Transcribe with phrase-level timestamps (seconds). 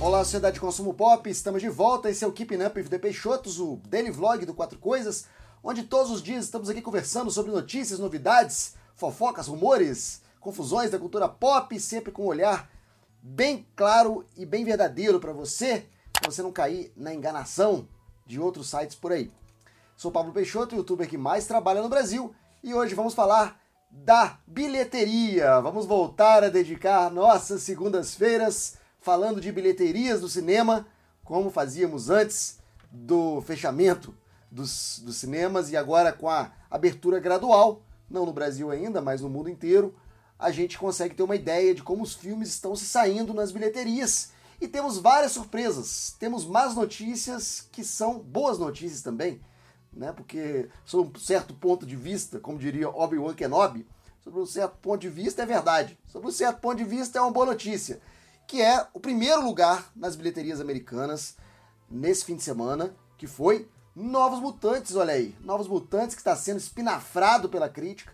[0.00, 2.08] Olá, sociedade de consumo pop, estamos de volta.
[2.08, 5.26] Esse é o Keeping Up with the Peixotos, o daily vlog do Quatro Coisas,
[5.60, 11.28] onde todos os dias estamos aqui conversando sobre notícias, novidades, fofocas, rumores, confusões da cultura
[11.28, 12.70] pop, sempre com um olhar
[13.20, 17.88] bem claro e bem verdadeiro para você, para você não cair na enganação
[18.24, 19.32] de outros sites por aí.
[19.96, 23.60] Sou Pablo Peixoto, youtuber que mais trabalha no Brasil, e hoje vamos falar
[23.90, 25.60] da bilheteria.
[25.60, 30.86] Vamos voltar a dedicar nossas segundas-feiras falando de bilheterias do cinema,
[31.24, 32.58] como fazíamos antes
[32.92, 34.14] do fechamento
[34.50, 37.80] dos, dos cinemas e agora com a abertura gradual,
[38.10, 39.94] não no Brasil ainda, mas no mundo inteiro,
[40.38, 44.32] a gente consegue ter uma ideia de como os filmes estão se saindo nas bilheterias.
[44.60, 46.14] E temos várias surpresas.
[46.20, 49.40] Temos más notícias que são boas notícias também,
[49.90, 50.12] né?
[50.12, 53.86] Porque sob um certo ponto de vista, como diria Obi-Wan Kenobi,
[54.22, 55.98] sobre um certo ponto de vista é verdade.
[56.06, 57.98] Sobre um certo ponto de vista é uma boa notícia
[58.48, 61.36] que é o primeiro lugar nas bilheterias americanas
[61.88, 65.36] nesse fim de semana, que foi Novos Mutantes, olha aí.
[65.40, 68.10] Novos Mutantes que está sendo espinafrado pela crítica,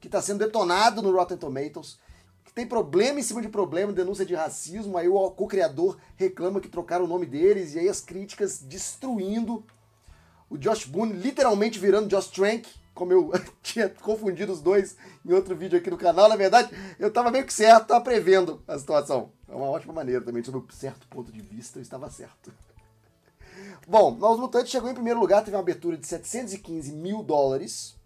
[0.00, 1.98] que está sendo detonado no Rotten Tomatoes,
[2.46, 6.68] que tem problema em cima de problema, denúncia de racismo, aí o co-criador reclama que
[6.68, 9.62] trocaram o nome deles, e aí as críticas destruindo.
[10.48, 15.56] O Josh Boone literalmente virando Josh Trank, como eu tinha confundido os dois em outro
[15.56, 19.32] vídeo aqui no canal, na verdade, eu estava meio que certo, estava prevendo a situação.
[19.48, 22.52] É uma ótima maneira também, sob um certo ponto de vista, eu estava certo.
[23.86, 27.96] Bom, Novos Mutantes chegou em primeiro lugar, teve uma abertura de 715 mil dólares.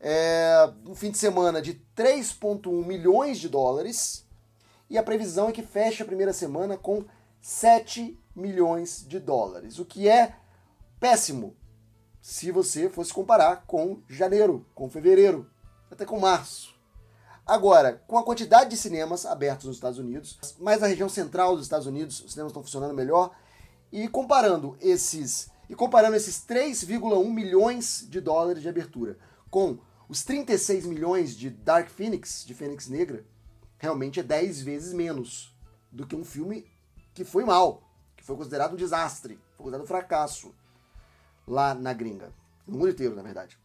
[0.00, 4.26] É, um fim de semana de 3,1 milhões de dólares.
[4.90, 7.04] E a previsão é que feche a primeira semana com
[7.40, 10.34] 7 milhões de dólares, o que é
[11.00, 11.56] péssimo
[12.20, 15.48] se você fosse comparar com janeiro, com fevereiro,
[15.90, 16.74] até com março.
[17.46, 21.64] Agora, com a quantidade de cinemas abertos nos Estados Unidos, mais na região central dos
[21.64, 23.34] Estados Unidos, os cinemas estão funcionando melhor,
[23.90, 29.18] e comparando esses e comparando esses 3,1 milhões de dólares de abertura
[29.50, 29.78] com
[30.08, 33.24] os 36 milhões de Dark Phoenix, de Fênix Negra,
[33.76, 35.54] realmente é 10 vezes menos
[35.92, 36.66] do que um filme
[37.12, 37.82] que foi mal,
[38.16, 40.54] que foi considerado um desastre, foi considerado um fracasso
[41.48, 42.32] lá na gringa.
[42.66, 43.58] No mundo inteiro, na verdade.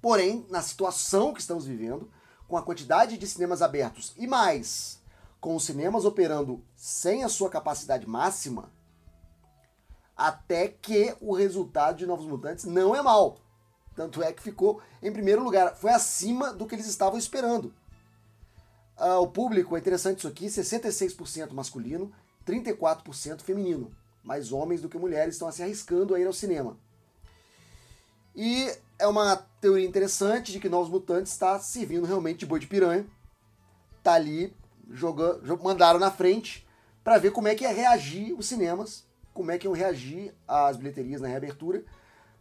[0.00, 2.10] Porém, na situação que estamos vivendo,
[2.46, 5.00] com a quantidade de cinemas abertos e mais,
[5.40, 8.72] com os cinemas operando sem a sua capacidade máxima,
[10.16, 13.38] até que o resultado de Novos Mutantes não é mal.
[13.94, 15.76] Tanto é que ficou em primeiro lugar.
[15.76, 17.74] Foi acima do que eles estavam esperando.
[18.98, 22.12] Uh, o público, é interessante isso aqui, 66% masculino,
[22.44, 23.92] 34% feminino.
[24.24, 26.76] Mais homens do que mulheres estão se arriscando a ir ao cinema.
[28.40, 32.68] E é uma teoria interessante de que Novos Mutantes está servindo realmente de boi de
[32.68, 33.04] piranha.
[34.00, 34.56] Tá ali,
[34.88, 36.64] jogando, mandaram na frente
[37.02, 39.04] para ver como é que ia reagir os cinemas,
[39.34, 41.84] como é que iam reagir as bilheterias na reabertura,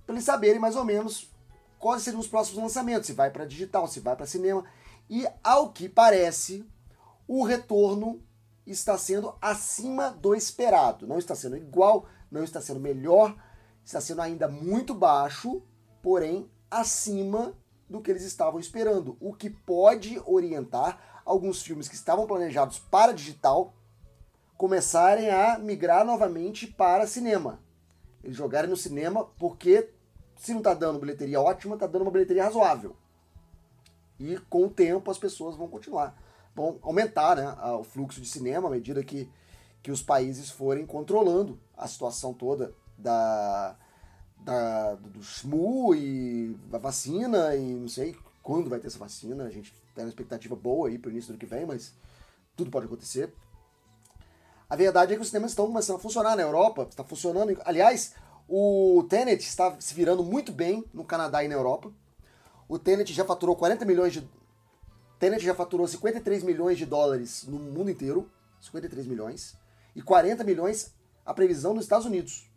[0.06, 1.34] para eles saberem mais ou menos
[1.80, 4.66] quais seriam os próximos lançamentos, se vai para digital, se vai para cinema.
[5.10, 6.64] E ao que parece,
[7.28, 8.22] o retorno
[8.68, 11.08] está sendo acima do esperado.
[11.08, 13.36] Não está sendo igual, não está sendo melhor,
[13.84, 15.64] está sendo ainda muito baixo,
[16.08, 17.54] porém acima
[17.90, 23.12] do que eles estavam esperando, o que pode orientar alguns filmes que estavam planejados para
[23.12, 23.74] digital
[24.56, 27.60] começarem a migrar novamente para cinema.
[28.24, 29.90] Eles jogarem no cinema porque
[30.38, 32.96] se não está dando bilheteria ótima, está dando uma bilheteria razoável.
[34.18, 36.18] E com o tempo as pessoas vão continuar,
[36.56, 39.30] vão aumentar né, o fluxo de cinema à medida que,
[39.84, 43.78] que os países forem controlando a situação toda da,
[44.48, 49.44] da, do SMU e da vacina e não sei quando vai ter essa vacina.
[49.44, 51.94] A gente tem uma expectativa boa aí para o início do ano que vem, mas
[52.56, 53.34] tudo pode acontecer.
[54.70, 57.60] A verdade é que os sistemas estão começando a funcionar na Europa, está funcionando.
[57.66, 58.16] Aliás,
[58.48, 61.92] o Tenet está se virando muito bem no Canadá e na Europa.
[62.70, 64.30] O Tenet já faturou 40 milhões de.
[65.20, 68.32] Tenet já faturou 53 milhões de dólares no mundo inteiro.
[68.62, 69.58] 53 milhões.
[69.94, 70.94] E 40 milhões
[71.26, 72.50] a previsão nos Estados Unidos.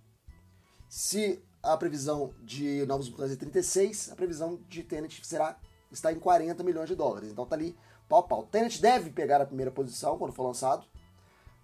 [0.89, 5.57] Se a previsão de Novos Mutantes é 36, a previsão de Tenet será
[5.93, 7.31] está em 40 milhões de dólares.
[7.31, 7.77] Então tá ali
[8.09, 8.45] pau pau.
[8.51, 10.85] Tenet deve pegar a primeira posição quando for lançado,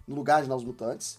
[0.05, 1.17] no lugar de Novos Mutantes.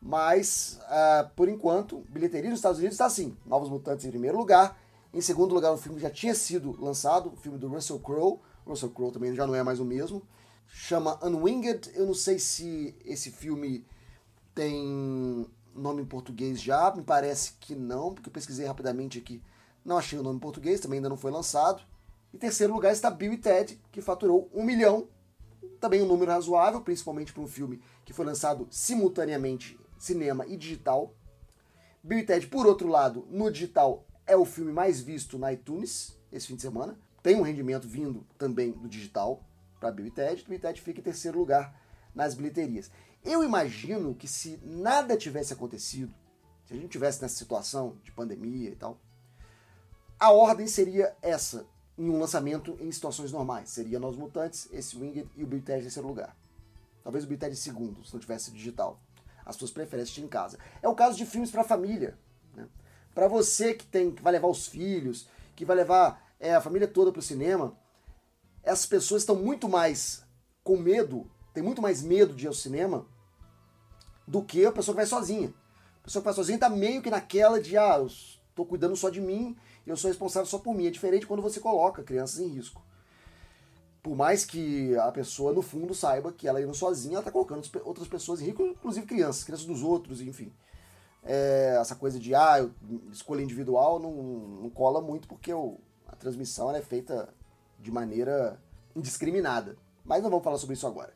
[0.00, 3.36] Mas, uh, por enquanto, bilheteria nos Estados Unidos está assim.
[3.46, 4.76] Novos Mutantes em primeiro lugar.
[5.14, 8.40] Em segundo lugar, o filme já tinha sido lançado, o filme do Russell Crowe.
[8.66, 10.22] Russell Crowe também já não é mais o mesmo.
[10.66, 11.92] Chama Unwinged.
[11.94, 13.86] Eu não sei se esse filme
[14.54, 16.94] tem nome em português já?
[16.94, 19.42] Me parece que não, porque eu pesquisei rapidamente aqui.
[19.84, 21.82] Não achei o nome em português, também ainda não foi lançado.
[22.32, 25.08] Em terceiro lugar está Bill e Ted, que faturou um milhão
[25.80, 31.12] também um número razoável, principalmente para um filme que foi lançado simultaneamente cinema e digital.
[32.02, 36.16] Bill e Ted, por outro lado, no digital é o filme mais visto na iTunes
[36.30, 36.96] esse fim de semana.
[37.22, 39.42] Tem um rendimento vindo também do digital
[39.78, 40.44] para Bill e Ted.
[40.44, 41.74] Bill e Ted fica em terceiro lugar
[42.14, 42.90] nas bilheterias.
[43.24, 46.12] Eu imagino que se nada tivesse acontecido,
[46.66, 48.98] se a gente tivesse nessa situação de pandemia e tal,
[50.18, 51.66] a ordem seria essa
[51.96, 53.70] em um lançamento em situações normais.
[53.70, 56.36] Seria Nós Mutantes, esse Winged e o Bill Ted em terceiro lugar.
[57.02, 59.00] Talvez o Bill Ted em segundo, se não tivesse digital.
[59.44, 60.58] As suas preferências assistir em casa.
[60.80, 62.16] É o caso de filmes para família.
[62.54, 62.68] Né?
[63.14, 66.86] Para você que tem que vai levar os filhos, que vai levar é, a família
[66.86, 67.76] toda para o cinema,
[68.62, 70.24] essas pessoas estão muito mais
[70.62, 73.06] com medo, tem muito mais medo de ir ao cinema
[74.26, 75.52] do que a pessoa que vai sozinha.
[76.00, 79.10] A pessoa que vai sozinha está meio que naquela de, ah, eu estou cuidando só
[79.10, 79.56] de mim,
[79.86, 80.86] eu sou responsável só por mim.
[80.86, 82.82] É diferente quando você coloca crianças em risco.
[84.02, 87.64] Por mais que a pessoa, no fundo, saiba que ela indo sozinha, ela está colocando
[87.84, 90.52] outras pessoas em risco, inclusive crianças, crianças dos outros, enfim.
[91.22, 92.68] É, essa coisa de, ah,
[93.12, 94.12] escolha individual não,
[94.62, 95.78] não cola muito porque o,
[96.08, 97.32] a transmissão é feita
[97.78, 98.60] de maneira
[98.96, 99.76] indiscriminada.
[100.04, 101.14] Mas não vamos falar sobre isso agora.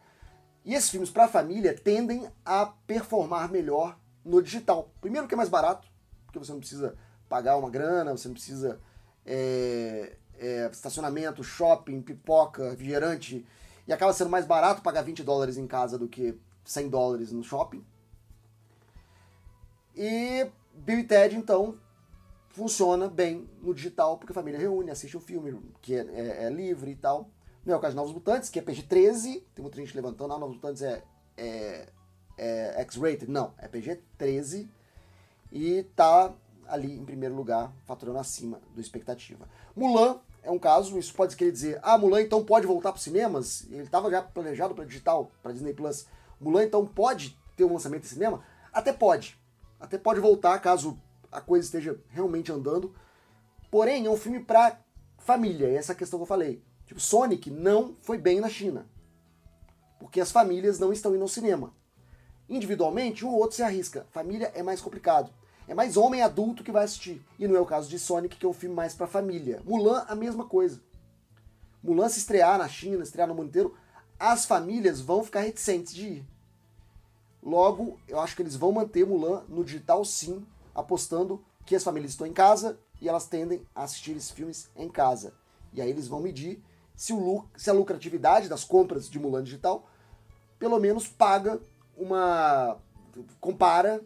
[0.67, 4.91] E esses filmes para a família tendem a performar melhor no digital.
[5.01, 5.87] Primeiro que é mais barato,
[6.27, 6.97] porque você não precisa
[7.29, 8.81] pagar uma grana, você não precisa
[9.25, 13.47] é, é, estacionamento, shopping, pipoca, refrigerante,
[13.87, 17.45] e acaba sendo mais barato pagar 20 dólares em casa do que 100 dólares no
[17.45, 17.87] shopping.
[19.95, 21.79] E Bill e Ted, então,
[22.49, 26.51] funciona bem no digital, porque a família reúne, assiste um filme que é, é, é
[26.51, 27.31] livre e tal.
[27.67, 30.39] Não é o caso de Novos Mutantes, que é PG-13, tem muita gente levantando, ah,
[30.39, 31.03] Novos Mutantes é,
[31.37, 31.89] é,
[32.39, 33.29] é X-rated.
[33.29, 34.69] Não, é PG-13
[35.51, 36.33] e tá
[36.69, 39.49] ali em primeiro lugar, faturando acima do expectativa.
[39.75, 43.03] Mulan é um caso, isso pode querer dizer, ah, Mulan então pode voltar para os
[43.03, 43.67] cinemas?
[43.69, 46.07] Ele estava já planejado para digital, para Disney Plus.
[46.41, 48.45] Mulan então pode ter um lançamento em cinema?
[48.73, 49.37] Até pode.
[49.81, 50.97] Até pode voltar caso
[51.33, 52.95] a coisa esteja realmente andando.
[53.73, 54.79] Porém, é um filme para
[55.19, 56.63] família, essa é a questão que eu falei.
[56.87, 58.87] Tipo, Sonic não foi bem na China.
[59.99, 61.73] Porque as famílias não estão indo ao cinema.
[62.49, 64.07] Individualmente, um ou outro se arrisca.
[64.11, 65.31] Família é mais complicado.
[65.69, 67.21] É mais homem adulto que vai assistir.
[67.39, 69.61] E não é o caso de Sonic, que é um filme mais para família.
[69.65, 70.81] Mulan, a mesma coisa.
[71.83, 73.75] Mulan se estrear na China, estrear no mundo inteiro,
[74.19, 76.27] as famílias vão ficar reticentes de ir.
[77.43, 80.45] Logo, eu acho que eles vão manter Mulan no digital sim,
[80.75, 84.89] apostando que as famílias estão em casa e elas tendem a assistir esses filmes em
[84.89, 85.35] casa.
[85.73, 86.63] E aí eles vão medir
[86.97, 89.87] se, o, se a lucratividade das compras de Mulan digital
[90.59, 91.61] pelo menos paga
[91.97, 92.79] uma.
[93.41, 94.03] compara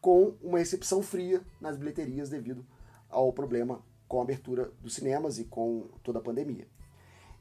[0.00, 2.64] com uma recepção fria nas bilheterias devido
[3.08, 6.66] ao problema com a abertura dos cinemas e com toda a pandemia.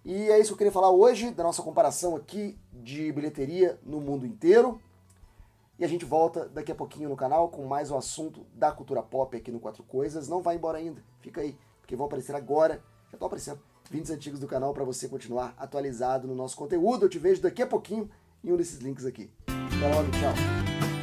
[0.06, 4.00] E é isso que eu queria falar hoje, da nossa comparação aqui de bilheteria no
[4.00, 4.80] mundo inteiro.
[5.78, 9.02] E a gente volta daqui a pouquinho no canal com mais um assunto da cultura
[9.02, 10.28] pop aqui no Quatro Coisas.
[10.28, 14.40] Não vai embora ainda, fica aí, porque vão aparecer agora, já estão aparecendo, vídeos antigos
[14.40, 17.06] do canal para você continuar atualizado no nosso conteúdo.
[17.06, 18.10] Eu te vejo daqui a pouquinho
[18.44, 19.30] em um desses links aqui.
[19.48, 20.99] Até logo, tchau!